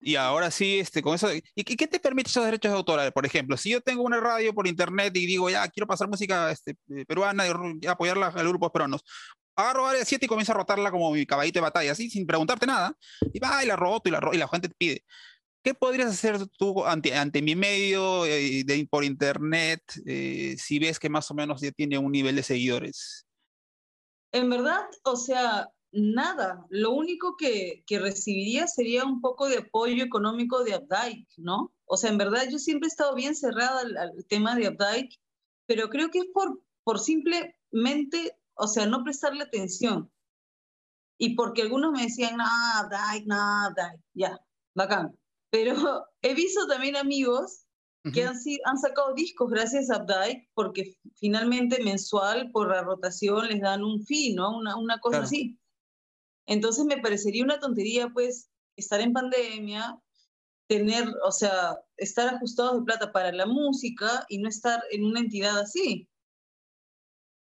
[0.00, 3.12] Y ahora sí, este, con eso, ¿y qué te permite esos derechos de autor?
[3.12, 6.50] Por ejemplo, si yo tengo una radio por internet y digo, ya, quiero pasar música
[6.50, 7.44] este, eh, peruana
[7.80, 9.04] y apoyarla a los grupos peruanos,
[9.58, 12.66] agarro área 7 y comienzo a rotarla como mi caballito de batalla, así, sin preguntarte
[12.66, 12.96] nada,
[13.32, 15.04] y va, y la roto, y la, y la gente te pide.
[15.62, 20.98] ¿Qué podrías hacer tú ante, ante mi medio eh, de, por internet eh, si ves
[21.00, 23.26] que más o menos ya tiene un nivel de seguidores?
[24.32, 26.64] En verdad, o sea, nada.
[26.70, 31.74] Lo único que, que, recibiría sería un poco de apoyo económico de Updike, ¿no?
[31.84, 35.18] O sea, en verdad yo siempre he estado bien cerrada al, tema de Updike,
[35.66, 40.10] pero creo que es por, por simplemente, o sea, no prestarle atención.
[41.18, 42.44] Y porque algunos me decían, no,
[42.84, 43.26] Updike,
[44.14, 44.38] ya,
[44.74, 45.16] bacán.
[45.50, 45.74] Pero
[46.22, 47.64] he visto también amigos
[48.12, 53.60] que han, han, sacado discos gracias a Updike, porque finalmente mensual por la rotación les
[53.60, 54.56] dan un fee, ¿no?
[54.56, 55.58] Una, una cosa así.
[56.46, 60.00] Entonces me parecería una tontería, pues, estar en pandemia,
[60.68, 65.20] tener, o sea, estar ajustados de plata para la música y no estar en una
[65.20, 66.08] entidad así.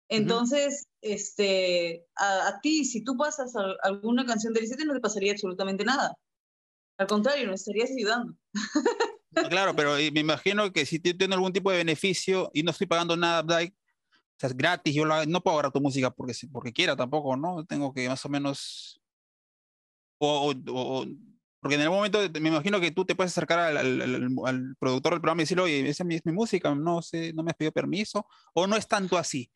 [0.08, 5.84] Entonces, este, a, ti, si tú pasas alguna canción del ICT, no te pasaría absolutamente
[5.84, 6.14] nada.
[6.98, 8.34] Al contrario, nos estarías ayudando.
[9.48, 13.16] claro, pero me imagino que si tiene algún tipo de beneficio y no estoy pagando
[13.16, 13.70] nada, o
[14.38, 17.64] sea, es gratis, yo no puedo agarrar tu música porque, porque quiera tampoco, ¿no?
[17.64, 19.00] Tengo que más o menos...
[20.18, 20.54] O,
[21.64, 25.20] porque en el momento me imagino que tú te puedes acercar al, al, productor del
[25.20, 28.26] programa y decirle, oye, esa es mi, música, no sé, no me has pedido permiso,
[28.52, 29.50] o no es tanto así.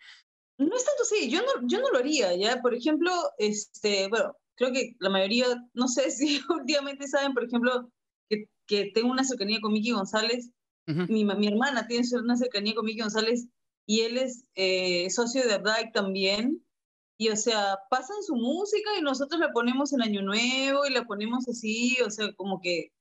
[0.59, 2.61] No es tanto así, yo no, yo no lo haría, ¿ya?
[2.61, 7.91] Por ejemplo, este, bueno, creo que la mayoría, no sé si últimamente saben, por ejemplo,
[8.29, 10.51] que, que tengo una cercanía con Miki González.
[10.87, 13.47] mi, mi, hermana tiene una cercanía con Miki González
[13.87, 16.65] y él es eh, socio de Updike también.
[17.21, 21.05] Y o sea, pasan su música y nosotros la ponemos en Año Nuevo y la
[21.05, 22.93] ponemos así, o sea, como que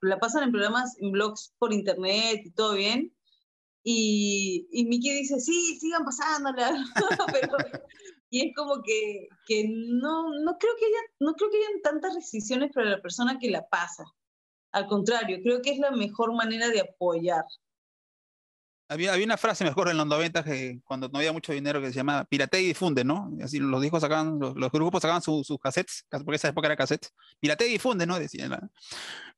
[0.00, 3.12] la pasan en programas, en blogs por internet y todo bien.
[3.82, 6.84] Y, y Miki dice, sí, sigan pasándola.
[8.32, 12.14] Y es como que, que no, no, creo que haya, no creo que hayan tantas
[12.14, 14.04] restricciones para la persona que la pasa.
[14.70, 17.44] Al contrario, creo que es la mejor manera de apoyar.
[18.90, 21.90] Había, había una frase, mejor en los 90 que cuando no había mucho dinero que
[21.90, 23.30] se llamaba piratea y difunde, ¿no?
[23.40, 27.68] Así los discos sacaban, los, grupos sacaban sus cassettes, porque esa época era cassettes, piratea
[27.68, 28.18] y difunde, ¿no?
[28.18, 28.68] Decían,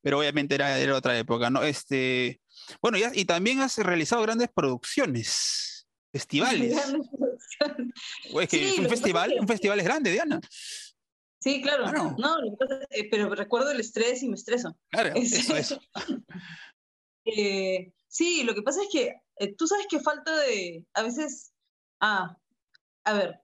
[0.01, 1.63] pero obviamente era, era otra época, ¿no?
[1.65, 2.41] Este,
[2.81, 6.75] bueno, y también has realizado grandes producciones, festivales.
[8.41, 10.41] es que un festival, un festival es grande, Diana.
[11.41, 12.15] Sí, claro.
[12.17, 12.39] No,
[13.11, 14.79] pero recuerdo el estrés y me estreso.
[14.91, 15.81] Claro, eso, eso.
[17.25, 21.53] Eh, sí, lo que pasa es que eh, tú sabes que falta de, a veces,
[22.01, 22.37] ah,
[23.05, 23.41] a ver,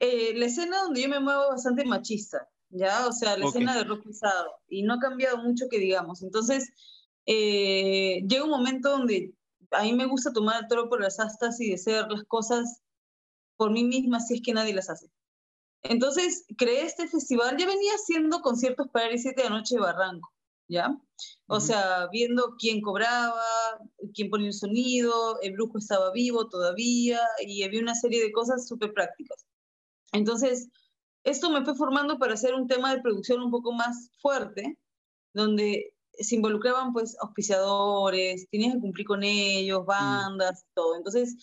[0.00, 3.06] la escena donde yo me muevo es bastante machista, ¿ya?
[3.06, 6.22] O sea, la escena de rock pesado, y no ha cambiado mucho que digamos.
[6.22, 6.72] Entonces,
[7.26, 9.34] llega un momento donde
[9.72, 12.80] a mí me gusta tomar el toro por las astas y hacer las cosas
[13.56, 15.10] por mí misma si es que nadie las hace.
[15.82, 20.32] Entonces creé este festival, ya venía haciendo conciertos para el 7 de noche de Barranco,
[20.68, 20.98] ¿ya?
[21.46, 23.42] O sea, viendo quién cobraba,
[24.14, 28.68] quién ponía el sonido, el brujo estaba vivo todavía y había una serie de cosas
[28.68, 29.44] súper prácticas.
[30.12, 30.68] Entonces,
[31.24, 34.78] esto me fue formando para hacer un tema de producción un poco más fuerte,
[35.32, 39.86] donde se involucraban pues auspiciadores, tenías que cumplir con ellos, mm.
[39.86, 40.96] bandas, todo.
[40.96, 41.36] Entonces,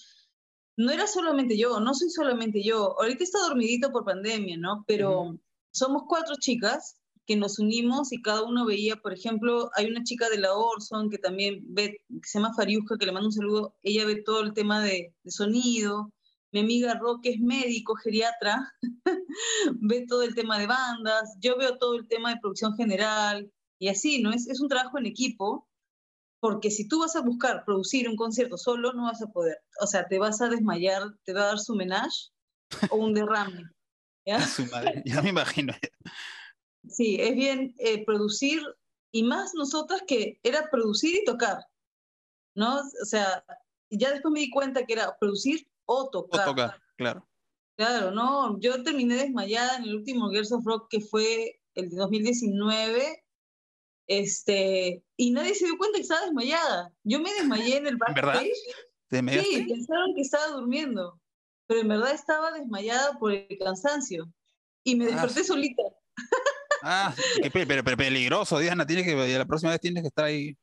[0.77, 2.99] no era solamente yo, no soy solamente yo.
[2.99, 4.83] Ahorita está dormidito por pandemia, ¿no?
[4.87, 5.39] Pero
[5.71, 10.29] somos cuatro chicas que nos unimos y cada uno veía, por ejemplo, hay una chica
[10.29, 13.75] de la Orson que también ve, que se llama Fariusca, que le mando un saludo,
[13.83, 16.11] ella ve todo el tema de, sonido,
[16.53, 18.73] mi amiga Roque es médico, geriatra,
[19.81, 23.89] ve todo el tema de bandas, yo veo todo el tema de producción general y
[23.89, 24.31] así, ¿no?
[24.31, 25.67] Es, es un trabajo en equipo
[26.39, 29.57] porque si tú vas a buscar producir un concierto solo, no vas a poder.
[29.81, 32.29] O sea, te vas a desmayar, te va a dar su menage
[32.89, 33.63] o un derrame.
[34.25, 34.39] ¿ya?
[34.45, 35.73] Su madre, ya me imagino.
[36.89, 38.61] Sí, es bien eh, producir,
[39.11, 41.65] y más nosotras que era producir y tocar,
[42.55, 42.79] ¿no?
[42.79, 43.43] O sea,
[43.89, 46.47] ya después me di cuenta que era producir o tocar.
[46.47, 47.27] O tocar, claro.
[47.77, 51.95] Claro, no, yo terminé desmayada en el último Girls of Rock que fue el de
[51.95, 53.23] 2019
[54.07, 56.93] este, y nadie se dio cuenta que estaba desmayada.
[57.03, 58.51] Yo me desmayé en el backstage.
[59.09, 59.43] ¿Verdad?
[59.43, 61.19] Sí, pensaron que estaba durmiendo,
[61.65, 64.31] pero en verdad estaba desmayada por el cansancio.
[64.83, 65.83] Y me ah, desperté solita.
[66.83, 67.13] Ah,
[67.53, 70.57] pero, peligroso, Diana, tienes que, la próxima vez tienes que estar ahí.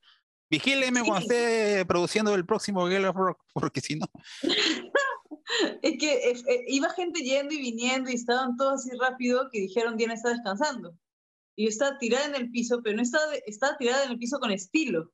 [0.50, 4.06] Vigíleme cuando esté produciendo el próximo Gale of Rock, porque si no.
[5.82, 9.60] es que eh, eh, iba gente yendo y viniendo y estaban todos así rápido que
[9.60, 10.96] dijeron Diana está descansando
[11.56, 14.38] y yo estaba tirada en el piso, pero no estaba, estaba tirada en el piso
[14.38, 15.12] con estilo.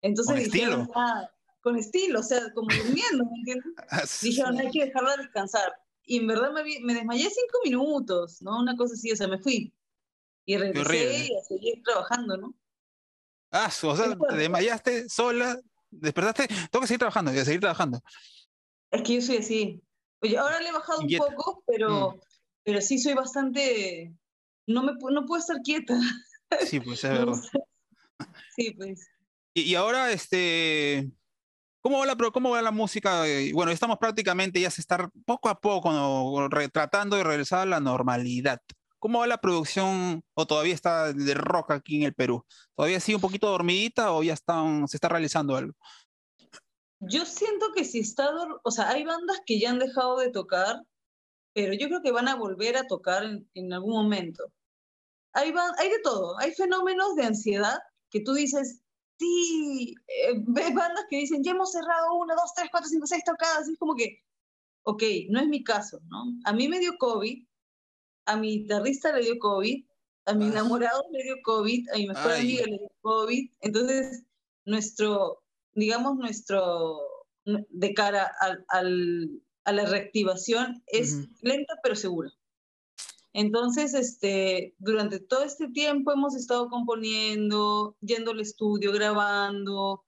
[0.00, 0.92] Entonces ¿Con dijeron, estilo?
[0.96, 1.30] Ah,
[1.60, 3.72] con estilo, o sea, como durmiendo, ¿me entiendes?
[3.90, 5.72] Ah, dijeron, hay que dejarla descansar.
[6.04, 8.58] Y en verdad me, me, desmayé cinco minutos, ¿no?
[8.58, 9.72] Una cosa así, o sea, me fui.
[10.44, 12.54] Y regresé y a seguir trabajando, ¿no?
[13.50, 18.02] Ah, o sea, te desmayaste sola, despertaste, tengo que seguir trabajando, y a seguir trabajando.
[18.90, 19.82] Es que yo soy así.
[20.22, 22.20] Oye, ahora le he bajado un poco, pero, mm.
[22.64, 24.14] pero sí soy bastante,
[24.66, 25.98] no, me, no puedo estar quieta.
[26.66, 27.42] Sí, pues es verdad.
[28.56, 29.08] Sí, pues.
[29.54, 31.10] Y, ahora, este,
[31.82, 33.24] ¿cómo va, la, ¿cómo va la música?
[33.52, 38.60] Bueno, estamos prácticamente ya se está poco a poco tratando de regresar a la normalidad.
[39.02, 42.46] ¿Cómo va la producción o todavía está de rock aquí en el Perú?
[42.76, 45.74] ¿Todavía sigue un poquito dormidita o ya están, se está realizando algo?
[47.00, 48.30] Yo siento que si está,
[48.62, 50.84] o sea, hay bandas que ya han dejado de tocar,
[51.52, 54.44] pero yo creo que van a volver a tocar en, algún momento.
[55.32, 58.82] Hay, hay de todo, hay fenómenos de ansiedad que tú dices,
[59.18, 63.68] sí, eh, bandas que dicen, ya hemos cerrado una, dos, tres, cuatro, cinco, seis tocadas,
[63.68, 64.22] y es como que,
[64.84, 66.22] ok, no es mi caso, ¿no?
[66.44, 67.44] A mí me dio COVID,
[68.26, 69.84] a mi guitarrista le dio COVID,
[70.26, 74.24] a mi enamorado le dio COVID, a mi mejor amiga le dio COVID, entonces
[74.64, 75.42] nuestro,
[75.74, 77.00] digamos, nuestro,
[77.44, 78.32] de cara
[78.68, 82.32] al, a la reactivación es lenta pero segura.
[83.34, 90.04] Entonces, este, durante todo este tiempo hemos estado componiendo, yendo al estudio, grabando.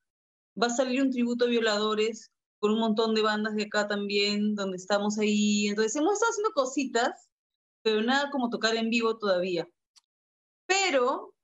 [0.61, 4.55] Va a salir un tributo a violadores con un montón de bandas de acá también,
[4.55, 5.69] donde estamos ahí.
[5.69, 7.24] Entonces, hemos estado haciendo cositas,
[7.85, 9.69] pero nada como tocar en vivo todavía.
[10.67, 11.35] Pero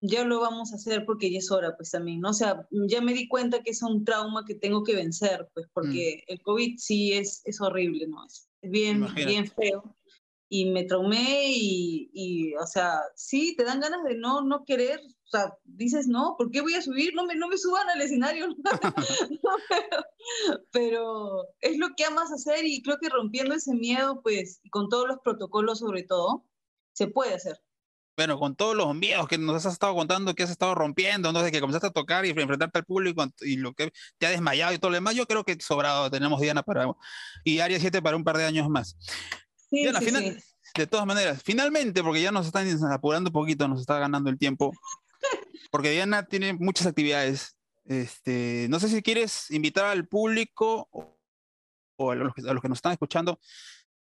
[0.00, 2.30] ya lo vamos a hacer porque ya es hora, pues también, ¿no?
[2.30, 5.66] O sea, ya me di cuenta que es un trauma que tengo que vencer, pues,
[5.66, 5.70] mm.
[5.74, 8.24] porque el COVID sí es, es horrible, ¿no?
[8.24, 9.94] Es, bien, bien feo.
[10.48, 15.00] Y me traumé y, y, o sea, sí, te dan ganas de no, no querer,
[15.00, 17.14] o sea, dices, no, ¿por qué voy a subir?
[17.14, 18.48] No me, no me suban al escenario.
[20.72, 21.59] pero, pero
[22.00, 26.02] que amas hacer y creo que rompiendo ese miedo, pues, con todos los protocolos sobre
[26.04, 26.46] todo,
[26.94, 27.60] se puede hacer
[28.16, 31.38] bueno, con todos los miedos que nos has estado contando, que has estado rompiendo, ¿no?
[31.38, 34.74] desde que comenzaste a tocar y enfrentarte al público y lo que te ha desmayado
[34.74, 36.92] y todo lo demás, yo creo que sobrado tenemos Diana para
[37.44, 38.98] y Área 7 para un par de años más.
[39.70, 40.42] Sí, Diana, final,
[40.74, 44.36] de todas maneras, finalmente, porque ya nos están apurando un poquito, nos está ganando el
[44.36, 44.70] tiempo,
[45.70, 47.56] porque Diana tiene muchas actividades.
[47.86, 50.90] Este, no sé si quieres invitar al público
[52.00, 53.38] o, a, los que, a los que nos están escuchando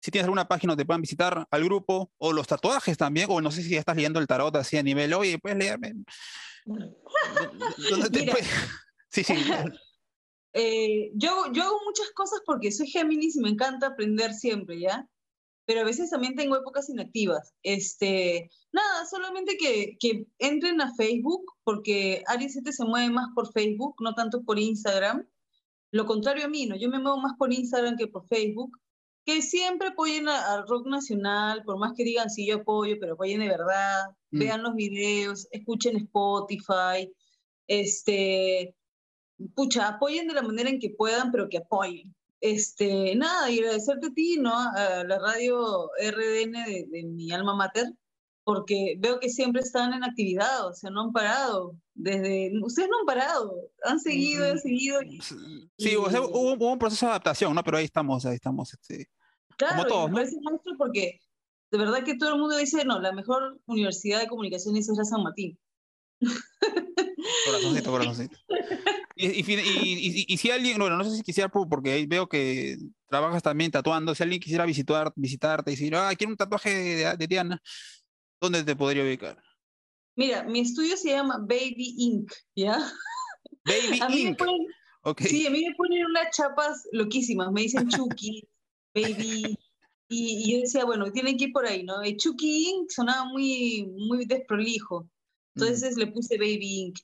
[0.05, 3.49] si tienes alguna página donde puedan visitar al grupo, o los tatuajes también, o no
[3.49, 5.95] sé si ya estás leyendo el tarot así a nivel, oye, puedes leerme.
[6.63, 8.31] ¿Dónde te
[9.09, 9.33] Sí, sí.
[10.57, 15.05] Eh, yo, yo hago muchas cosas porque soy Géminis y me encanta aprender siempre, ¿ya?
[15.65, 17.53] Pero a veces también tengo épocas inactivas.
[17.61, 23.51] Este, nada, solamente que, que entren a Facebook, porque Aries 7 se mueve más por
[23.51, 25.27] Facebook, no tanto por Instagram.
[25.95, 26.75] Lo contrario a mí, ¿no?
[26.75, 28.77] Yo me muevo más por Instagram que por Facebook
[29.23, 33.39] que siempre apoyen al rock nacional, por más que digan sí yo apoyo, pero apoyen
[33.39, 34.39] de verdad, mm.
[34.39, 37.09] vean los videos, escuchen Spotify,
[37.67, 38.75] este,
[39.55, 42.13] pucha, apoyen de la manera en que puedan, pero que apoyen.
[42.41, 44.53] Este, nada, y agradecerte a ti, ¿no?
[44.53, 47.87] A la radio RDN de, de mi alma mater,
[48.45, 51.75] porque veo que siempre están en actividad, o sea, no han parado.
[51.95, 54.99] Desde, ustedes no han parado, han seguido, han seguido.
[55.77, 57.63] Sí, hubo, un proceso de adaptación, ¿no?
[57.63, 58.71] Pero ahí estamos, ahí estamos.
[58.71, 59.09] Este,
[59.57, 60.77] claro, como todos, ¿no?
[60.77, 61.19] porque
[61.71, 65.05] de verdad que todo el mundo dice, no, la mejor universidad de comunicaciones es la
[65.05, 65.59] San Martín.
[67.45, 68.37] Corazoncito, corazoncito.
[69.15, 72.77] Y, y, y, y, si alguien, bueno, no sé si quisiera, porque veo que
[73.09, 77.17] trabajas también tatuando, si alguien quisiera visitar, visitarte y decir, ah, quiero un tatuaje de,
[77.17, 77.61] de Diana,
[78.41, 79.41] ¿dónde te podría ubicar?
[80.15, 82.77] Mira, mi estudio se llama Baby Inc., ¿ya?
[83.65, 84.39] Baby Inc.
[85.19, 88.47] Sí, a mí me ponen unas chapas loquísimas, me dicen Chucky,
[88.93, 89.57] Baby,
[90.09, 92.01] y, yo decía, bueno, tienen que ir por ahí, ¿no?
[92.01, 92.89] El Chucky Inc.
[92.89, 95.07] sonaba muy, muy desprolijo,
[95.55, 95.99] entonces mm.
[95.99, 96.99] le puse Baby Inc.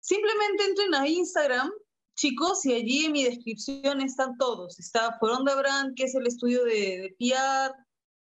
[0.00, 1.70] Simplemente entren a Instagram,
[2.16, 4.78] chicos, y allí en mi descripción están todos.
[4.78, 7.74] Está Foronda Brand, que es el estudio de, de PR,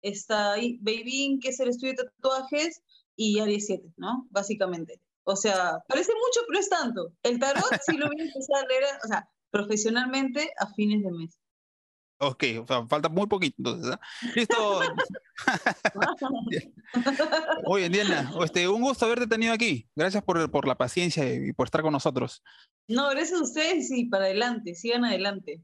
[0.02, 2.82] está Baby que es el estudio de tatuajes,
[3.16, 4.28] y Aries 7, ¿no?
[4.32, 5.00] Básicamente.
[5.24, 7.14] O sea, parece mucho, pero es tanto.
[7.24, 11.12] El tarot sí lo voy a empezar a leer, o sea, profesionalmente a fines de
[11.12, 11.38] mes.
[12.24, 13.96] Ok, o sea, falta muy poquito entonces.
[13.96, 14.32] ¿eh?
[14.36, 14.80] Listo.
[17.66, 19.90] Oye, Diana, este, un gusto haberte tenido aquí.
[19.96, 22.44] Gracias por, por la paciencia y por estar con nosotros.
[22.88, 25.64] No, gracias a ustedes y para adelante, sigan adelante.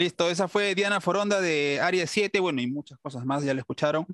[0.00, 3.60] Listo, esa fue Diana Foronda de Área 7, bueno, y muchas cosas más, ya la
[3.60, 4.06] escucharon.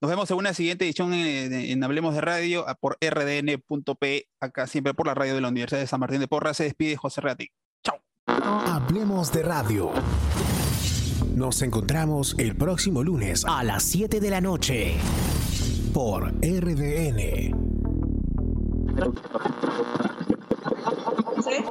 [0.00, 5.08] Nos vemos en una siguiente edición en, Hablemos de Radio por rdn.p, acá siempre por
[5.08, 6.54] la radio de la Universidad de San Martín de Porra.
[6.54, 7.48] Se despide José Reati.
[7.82, 8.00] Chao.
[8.26, 9.90] Hablemos de Radio.
[11.34, 14.94] Nos encontramos el próximo lunes a las 7 de la noche
[15.92, 17.18] por RDN.
[21.42, 21.64] ¿Sí?